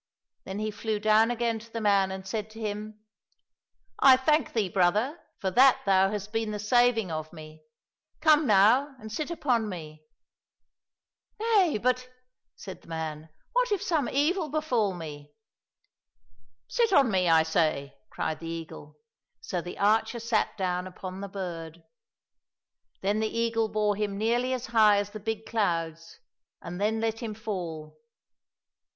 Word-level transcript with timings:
Then 0.45 0.57
he 0.57 0.71
flew 0.71 0.99
down 0.99 1.29
again 1.29 1.59
to 1.59 1.71
the 1.71 1.79
man 1.79 2.09
and 2.11 2.25
said 2.27 2.49
to 2.49 2.59
him," 2.59 3.01
I 3.99 4.17
thank 4.17 4.53
thee, 4.53 4.67
brother, 4.67 5.19
for 5.37 5.51
that 5.51 5.81
thou 5.85 6.09
hast 6.09 6.33
been 6.33 6.49
the 6.49 6.57
saving 6.57 7.11
of 7.11 7.31
me! 7.31 7.61
Come 8.19 8.47
now 8.47 8.95
and 8.99 9.11
sit 9.11 9.29
upon 9.29 9.69
me!"—" 9.69 10.03
Nay, 11.39 11.77
but," 11.77 12.09
said 12.55 12.81
the 12.81 12.87
man," 12.87 13.29
what 13.53 13.71
if 13.71 13.83
some 13.83 14.09
evil 14.09 14.49
befall 14.49 14.95
me?"—" 14.95 15.33
Sit 16.67 16.91
on 16.91 17.11
me, 17.11 17.29
I 17.29 17.43
say!" 17.43 17.95
cried 18.11 18.39
the 18.39 18.47
eagle. 18.49 18.97
So 19.39 19.61
the 19.61 19.77
archer 19.77 20.19
sat 20.19 20.57
down 20.57 20.87
upon 20.87 21.21
the 21.21 21.29
bird. 21.29 21.83
Then 23.01 23.19
the 23.19 23.27
eagle 23.37 23.69
bore 23.69 23.95
him 23.95 24.17
nearly 24.17 24.51
as 24.51 24.65
high 24.65 24.97
as 24.97 25.11
the 25.11 25.19
big 25.19 25.45
clouds, 25.45 26.17
and 26.59 26.81
then 26.81 26.99
let 26.99 27.19
him 27.19 27.35
fall. 27.35 27.99